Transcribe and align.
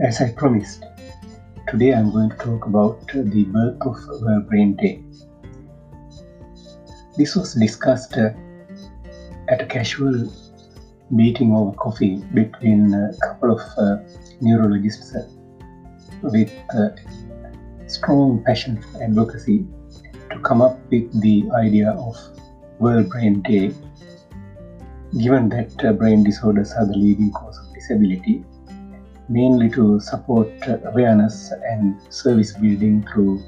As 0.00 0.20
I 0.20 0.30
promised, 0.30 0.84
today 1.66 1.92
I'm 1.92 2.12
going 2.12 2.30
to 2.30 2.36
talk 2.36 2.66
about 2.66 3.04
the 3.08 3.42
birth 3.46 3.82
of 3.82 3.96
World 4.22 4.48
Brain 4.48 4.76
Day. 4.76 5.02
This 7.16 7.34
was 7.34 7.54
discussed 7.54 8.16
uh, 8.16 8.30
at 9.48 9.60
a 9.60 9.66
casual 9.66 10.32
meeting 11.10 11.52
over 11.52 11.72
coffee 11.72 12.22
between 12.32 12.94
a 12.94 13.12
couple 13.26 13.50
of 13.50 13.60
uh, 13.76 13.96
neurologists 14.40 15.16
uh, 15.16 15.26
with 16.22 16.52
strong 17.88 18.40
passion 18.44 18.80
for 18.80 19.02
advocacy 19.02 19.66
to 20.30 20.38
come 20.44 20.62
up 20.62 20.78
with 20.92 21.10
the 21.20 21.42
idea 21.56 21.90
of 21.90 22.16
World 22.78 23.08
Brain 23.08 23.42
Day, 23.42 23.72
given 25.20 25.48
that 25.48 25.98
brain 25.98 26.22
disorders 26.22 26.70
are 26.70 26.86
the 26.86 26.96
leading 26.96 27.32
cause 27.32 27.58
of 27.58 27.74
disability 27.74 28.44
mainly 29.28 29.68
to 29.70 30.00
support 30.00 30.48
awareness 30.84 31.52
and 31.70 32.00
service 32.12 32.52
building 32.52 33.06
through 33.12 33.42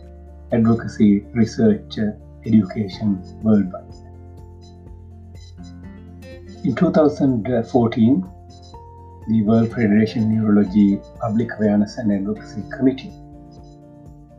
advocacy, 0.52 1.20
research, 1.32 1.98
education 2.46 3.22
worldwide. 3.42 3.94
In 6.64 6.74
2014, 6.74 8.30
the 9.28 9.42
World 9.42 9.70
Federation 9.70 10.34
Neurology 10.34 11.00
Public 11.20 11.48
Awareness 11.56 11.96
and 11.98 12.12
Advocacy 12.12 12.62
Committee, 12.76 13.12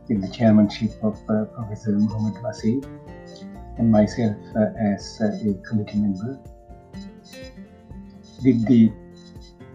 with 0.08 0.20
the 0.20 0.28
chairmanship 0.32 0.90
of 1.02 1.18
uh, 1.28 1.44
Professor 1.46 1.92
Muhammad 1.92 2.34
Wasay 2.42 2.84
and 3.78 3.90
myself 3.90 4.36
uh, 4.54 4.66
as 4.78 5.20
uh, 5.20 5.26
a 5.26 5.54
committee 5.68 5.98
member, 5.98 6.38
did 8.42 8.66
the 8.66 8.92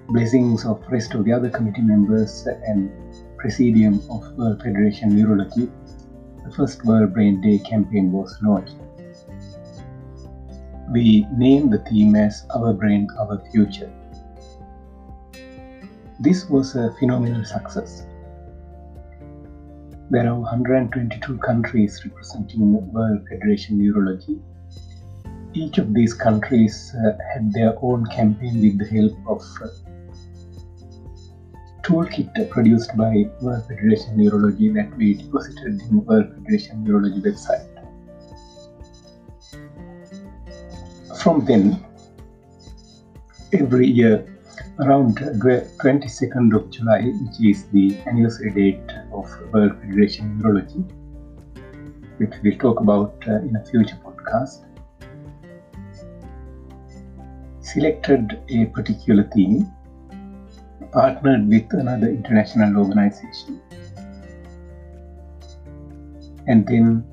blessings 0.09 0.65
of 0.65 0.81
rest 0.89 1.13
of 1.13 1.25
the 1.25 1.33
other 1.33 1.49
committee 1.49 1.81
members 1.81 2.47
and 2.65 2.89
presidium 3.37 3.95
of 4.09 4.31
World 4.37 4.61
Federation 4.63 5.15
Neurology, 5.15 5.69
the 6.45 6.51
first 6.53 6.85
World 6.85 7.13
Brain 7.13 7.41
Day 7.41 7.59
campaign 7.59 8.11
was 8.11 8.37
launched. 8.41 8.75
We 10.93 11.27
named 11.35 11.73
the 11.73 11.79
theme 11.79 12.15
as 12.15 12.45
Our 12.55 12.73
Brain, 12.73 13.09
Our 13.19 13.43
Future. 13.51 13.91
This 16.21 16.49
was 16.49 16.75
a 16.75 16.95
phenomenal 16.99 17.43
success. 17.43 18.07
There 20.09 20.25
are 20.25 20.39
122 20.39 21.37
countries 21.39 22.01
representing 22.05 22.91
World 22.93 23.27
Federation 23.27 23.77
Neurology. 23.77 24.39
Each 25.53 25.77
of 25.79 25.93
these 25.93 26.13
countries 26.13 26.95
uh, 26.95 27.17
had 27.33 27.51
their 27.51 27.75
own 27.81 28.05
campaign 28.05 28.61
with 28.61 28.79
the 28.79 28.87
help 28.87 29.17
of 29.27 29.41
uh, 29.61 29.67
toolkit 31.87 32.49
produced 32.49 32.97
by 32.97 33.25
World 33.41 33.65
Federation 33.65 34.17
Neurology 34.17 34.67
that 34.73 34.93
we 34.97 35.13
deposited 35.13 35.79
in 35.81 35.87
the 35.87 35.99
World 35.99 36.33
Federation 36.33 36.83
Neurology 36.83 37.21
website. 37.21 37.65
From 41.21 41.45
then, 41.45 41.85
every 43.53 43.87
year 43.87 44.27
around 44.79 45.15
22nd 45.17 46.53
of 46.53 46.69
July, 46.71 47.03
which 47.21 47.39
is 47.55 47.63
the 47.71 47.97
anniversary 48.05 48.51
date 48.51 48.91
of 49.13 49.25
World 49.53 49.79
Federation 49.79 50.37
Neurology, 50.39 50.83
which 52.17 52.33
we'll 52.43 52.57
talk 52.57 52.81
about 52.81 53.15
uh, 53.29 53.35
in 53.35 53.55
a 53.55 53.63
future 53.63 53.97
podcast, 54.03 54.65
selected 57.61 58.41
a 58.49 58.65
particular 58.65 59.23
theme 59.33 59.71
partnered 60.91 61.47
with 61.47 61.71
another 61.73 62.07
international 62.07 62.77
organization. 62.77 63.61
And 66.47 66.65
then 66.65 67.03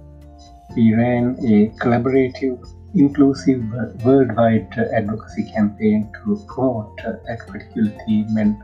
we 0.76 0.94
ran 0.94 1.36
a 1.40 1.68
collaborative, 1.82 2.58
inclusive, 2.94 3.62
worldwide 4.04 4.72
advocacy 4.94 5.44
campaign 5.50 6.10
to 6.14 6.42
promote 6.46 6.96
that 6.96 7.46
particular 7.46 7.90
theme 8.06 8.36
and 8.36 8.56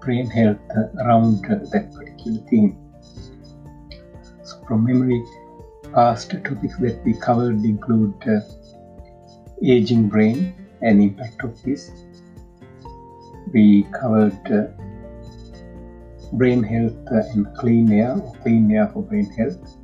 brain 0.00 0.28
health 0.28 0.58
around 0.98 1.42
that 1.44 1.92
particular 1.92 2.40
theme. 2.48 2.78
So, 4.42 4.62
from 4.66 4.84
memory, 4.84 5.22
past 5.94 6.30
topics 6.30 6.76
that 6.78 7.02
we 7.04 7.14
covered 7.14 7.64
include 7.64 8.14
uh, 8.26 8.40
aging 9.62 10.08
brain 10.08 10.54
and 10.82 11.02
impact 11.02 11.42
of 11.44 11.62
this, 11.62 11.90
we 13.52 13.84
covered 13.92 14.40
uh, 14.52 14.66
brain 16.34 16.62
health 16.62 16.96
uh, 17.10 17.22
and 17.32 17.46
clean 17.56 17.92
air, 17.92 18.16
clean 18.42 18.70
air 18.70 18.88
for 18.88 19.02
brain 19.02 19.28
health. 19.30 19.76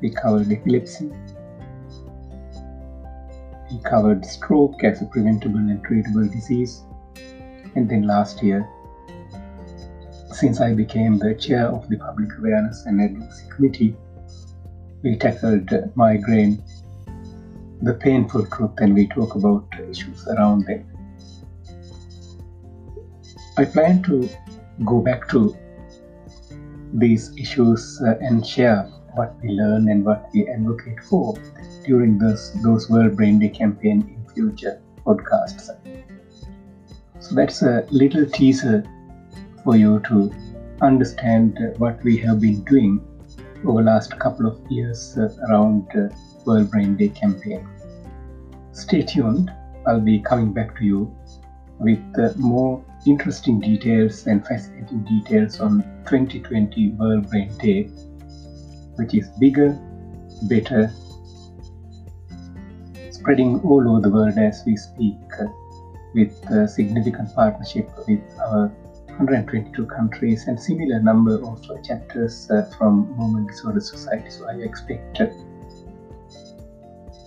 We 0.00 0.10
covered 0.10 0.50
epilepsy. 0.50 1.10
We 3.70 3.78
covered 3.84 4.24
stroke 4.24 4.84
as 4.84 5.02
a 5.02 5.06
preventable 5.06 5.58
and 5.58 5.84
treatable 5.84 6.30
disease. 6.32 6.82
And 7.74 7.88
then 7.88 8.02
last 8.02 8.42
year, 8.42 8.66
since 10.32 10.60
I 10.60 10.72
became 10.72 11.18
the 11.18 11.34
chair 11.34 11.66
of 11.66 11.88
the 11.88 11.96
Public 11.96 12.30
Awareness 12.38 12.86
and 12.86 13.00
Advocacy 13.00 13.48
Committee, 13.50 13.96
we 15.02 15.16
tackled 15.16 15.70
migraine, 15.94 16.62
the 17.82 17.92
painful 17.94 18.46
truth, 18.46 18.72
and 18.78 18.94
we 18.94 19.06
talk 19.08 19.34
about 19.34 19.66
issues 19.90 20.26
around 20.28 20.64
them. 20.66 20.95
I 23.58 23.64
plan 23.64 24.02
to 24.02 24.28
go 24.84 25.00
back 25.00 25.28
to 25.28 25.56
these 26.92 27.30
issues 27.38 28.02
uh, 28.02 28.14
and 28.20 28.46
share 28.46 28.82
what 29.14 29.32
we 29.42 29.48
learn 29.48 29.88
and 29.88 30.04
what 30.04 30.28
we 30.34 30.46
advocate 30.46 31.02
for 31.02 31.34
during 31.86 32.18
this 32.18 32.50
those 32.62 32.90
World 32.90 33.16
Brain 33.16 33.38
Day 33.38 33.48
campaign 33.48 34.02
in 34.02 34.34
future 34.34 34.78
podcasts. 35.06 35.70
So 37.20 37.34
that's 37.34 37.62
a 37.62 37.82
little 37.90 38.26
teaser 38.26 38.84
for 39.64 39.74
you 39.74 40.00
to 40.08 40.30
understand 40.82 41.58
what 41.78 42.02
we 42.04 42.18
have 42.18 42.40
been 42.40 42.62
doing 42.64 43.00
over 43.64 43.80
the 43.80 43.86
last 43.86 44.18
couple 44.18 44.46
of 44.46 44.60
years 44.70 45.16
uh, 45.16 45.28
around 45.48 45.86
uh, 45.96 46.08
World 46.44 46.70
Brain 46.70 46.94
Day 46.94 47.08
campaign. 47.08 47.66
Stay 48.72 49.00
tuned. 49.00 49.50
I'll 49.86 50.00
be 50.00 50.18
coming 50.18 50.52
back 50.52 50.76
to 50.76 50.84
you 50.84 51.16
with 51.78 52.02
uh, 52.18 52.32
more 52.36 52.84
interesting 53.06 53.60
details 53.60 54.26
and 54.26 54.44
fascinating 54.46 55.04
details 55.04 55.60
on 55.60 55.82
2020 56.06 56.90
World 56.92 57.28
Brain 57.30 57.56
Day, 57.58 57.84
which 58.96 59.14
is 59.14 59.28
bigger, 59.38 59.78
better, 60.42 60.92
spreading 63.10 63.60
all 63.60 63.88
over 63.88 64.00
the 64.00 64.10
world 64.10 64.38
as 64.38 64.62
we 64.66 64.76
speak, 64.76 65.18
uh, 65.40 65.46
with 66.14 66.34
significant 66.68 67.34
partnership 67.34 67.90
with 68.08 68.20
our 68.40 68.72
122 69.18 69.86
countries 69.86 70.46
and 70.46 70.60
similar 70.60 71.00
number 71.00 71.42
of 71.42 71.82
chapters 71.82 72.50
uh, 72.50 72.62
from 72.76 73.10
Movement 73.16 73.48
Disorder 73.48 73.80
Society. 73.80 74.28
So 74.30 74.48
I 74.48 74.56
expect 74.56 75.16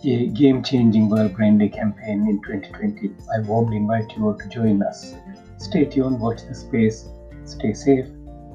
a 0.03 0.27
game 0.27 0.63
changing 0.63 1.09
World 1.09 1.33
Brain 1.33 1.57
Day 1.57 1.67
campaign 1.67 2.25
in 2.27 2.41
2020. 2.41 3.11
I 3.33 3.39
warmly 3.41 3.77
invite 3.77 4.15
you 4.15 4.27
all 4.27 4.33
to 4.33 4.47
join 4.47 4.81
us. 4.81 5.15
Stay 5.57 5.85
tuned, 5.85 6.19
watch 6.19 6.41
the 6.47 6.55
space, 6.55 7.09
stay 7.43 7.73
safe, 7.73 8.05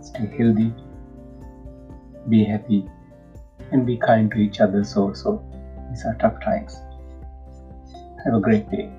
stay 0.00 0.26
healthy, 0.38 0.72
be 2.28 2.44
happy, 2.44 2.88
and 3.72 3.84
be 3.84 3.96
kind 3.96 4.30
to 4.30 4.38
each 4.38 4.60
other. 4.60 4.84
So, 4.84 5.12
so 5.12 5.44
these 5.90 6.04
are 6.06 6.14
tough 6.14 6.40
times. 6.42 6.80
Have 8.24 8.34
a 8.34 8.40
great 8.40 8.70
day. 8.70 8.90